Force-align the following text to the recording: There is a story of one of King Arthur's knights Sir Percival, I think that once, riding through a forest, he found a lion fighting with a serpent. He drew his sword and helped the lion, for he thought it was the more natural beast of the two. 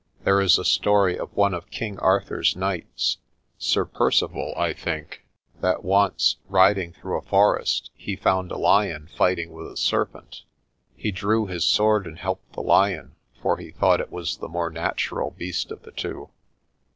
There 0.23 0.41
is 0.41 0.57
a 0.57 0.65
story 0.65 1.15
of 1.19 1.31
one 1.37 1.53
of 1.53 1.69
King 1.69 1.99
Arthur's 1.99 2.55
knights 2.55 3.17
Sir 3.59 3.85
Percival, 3.85 4.51
I 4.57 4.73
think 4.73 5.27
that 5.59 5.83
once, 5.85 6.37
riding 6.49 6.91
through 6.93 7.19
a 7.19 7.21
forest, 7.21 7.91
he 7.93 8.15
found 8.15 8.51
a 8.51 8.57
lion 8.57 9.09
fighting 9.15 9.51
with 9.51 9.67
a 9.71 9.77
serpent. 9.77 10.41
He 10.95 11.11
drew 11.11 11.45
his 11.45 11.65
sword 11.65 12.07
and 12.07 12.17
helped 12.17 12.53
the 12.53 12.63
lion, 12.63 13.13
for 13.43 13.57
he 13.57 13.69
thought 13.69 14.01
it 14.01 14.11
was 14.11 14.37
the 14.37 14.49
more 14.49 14.71
natural 14.71 15.35
beast 15.37 15.69
of 15.69 15.83
the 15.83 15.91
two. 15.91 16.31